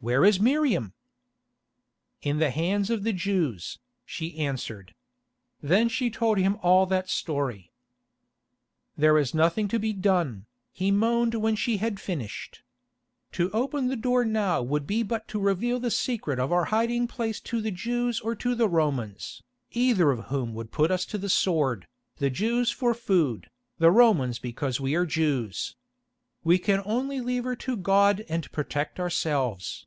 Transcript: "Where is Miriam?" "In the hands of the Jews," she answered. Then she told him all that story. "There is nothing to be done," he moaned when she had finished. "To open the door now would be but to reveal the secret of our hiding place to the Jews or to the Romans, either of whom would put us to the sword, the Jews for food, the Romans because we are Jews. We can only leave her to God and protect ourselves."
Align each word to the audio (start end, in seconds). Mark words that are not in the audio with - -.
"Where 0.00 0.24
is 0.24 0.38
Miriam?" 0.38 0.92
"In 2.22 2.38
the 2.38 2.52
hands 2.52 2.88
of 2.88 3.02
the 3.02 3.12
Jews," 3.12 3.80
she 4.06 4.38
answered. 4.38 4.94
Then 5.60 5.88
she 5.88 6.08
told 6.08 6.38
him 6.38 6.56
all 6.62 6.86
that 6.86 7.10
story. 7.10 7.72
"There 8.96 9.18
is 9.18 9.34
nothing 9.34 9.66
to 9.66 9.78
be 9.80 9.92
done," 9.92 10.46
he 10.70 10.92
moaned 10.92 11.34
when 11.34 11.56
she 11.56 11.78
had 11.78 11.98
finished. 11.98 12.62
"To 13.32 13.50
open 13.50 13.88
the 13.88 13.96
door 13.96 14.24
now 14.24 14.62
would 14.62 14.86
be 14.86 15.02
but 15.02 15.26
to 15.34 15.40
reveal 15.40 15.80
the 15.80 15.90
secret 15.90 16.38
of 16.38 16.52
our 16.52 16.66
hiding 16.66 17.08
place 17.08 17.40
to 17.50 17.60
the 17.60 17.72
Jews 17.72 18.20
or 18.20 18.36
to 18.36 18.54
the 18.54 18.68
Romans, 18.68 19.42
either 19.72 20.12
of 20.12 20.26
whom 20.26 20.54
would 20.54 20.70
put 20.70 20.92
us 20.92 21.04
to 21.06 21.18
the 21.18 21.28
sword, 21.28 21.88
the 22.18 22.30
Jews 22.30 22.70
for 22.70 22.94
food, 22.94 23.50
the 23.80 23.90
Romans 23.90 24.38
because 24.38 24.78
we 24.80 24.94
are 24.94 25.06
Jews. 25.06 25.74
We 26.44 26.56
can 26.56 26.82
only 26.84 27.20
leave 27.20 27.42
her 27.42 27.56
to 27.56 27.76
God 27.76 28.24
and 28.28 28.50
protect 28.52 29.00
ourselves." 29.00 29.86